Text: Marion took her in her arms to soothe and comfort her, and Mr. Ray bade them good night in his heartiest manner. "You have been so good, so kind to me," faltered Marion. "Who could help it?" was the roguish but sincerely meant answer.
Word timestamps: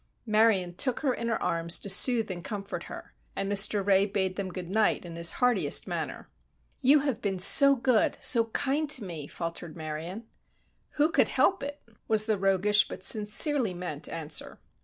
Marion 0.25 0.73
took 0.73 1.01
her 1.01 1.13
in 1.13 1.27
her 1.27 1.39
arms 1.43 1.77
to 1.77 1.87
soothe 1.87 2.31
and 2.31 2.43
comfort 2.43 2.85
her, 2.85 3.13
and 3.35 3.51
Mr. 3.51 3.85
Ray 3.85 4.07
bade 4.07 4.35
them 4.35 4.51
good 4.51 4.67
night 4.71 5.05
in 5.05 5.15
his 5.15 5.33
heartiest 5.37 5.85
manner. 5.87 6.27
"You 6.79 7.01
have 7.01 7.21
been 7.21 7.37
so 7.37 7.75
good, 7.75 8.17
so 8.19 8.45
kind 8.45 8.89
to 8.89 9.03
me," 9.03 9.27
faltered 9.27 9.77
Marion. 9.77 10.25
"Who 10.95 11.11
could 11.11 11.27
help 11.27 11.61
it?" 11.61 11.83
was 12.07 12.25
the 12.25 12.39
roguish 12.39 12.87
but 12.87 13.03
sincerely 13.03 13.75
meant 13.75 14.09
answer. 14.09 14.57